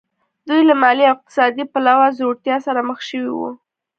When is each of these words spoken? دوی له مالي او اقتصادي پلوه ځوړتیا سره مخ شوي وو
دوی 0.47 0.61
له 0.69 0.75
مالي 0.81 1.03
او 1.07 1.13
اقتصادي 1.17 1.63
پلوه 1.73 2.07
ځوړتیا 2.17 2.57
سره 2.67 2.79
مخ 2.89 2.99
شوي 3.09 3.31
وو 3.33 3.49